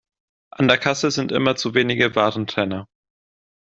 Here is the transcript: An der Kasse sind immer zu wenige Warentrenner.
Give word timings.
An 0.51 0.67
der 0.67 0.79
Kasse 0.79 1.11
sind 1.11 1.31
immer 1.31 1.55
zu 1.55 1.75
wenige 1.75 2.15
Warentrenner. 2.15 2.87